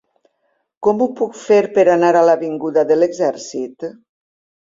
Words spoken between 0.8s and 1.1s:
Com ho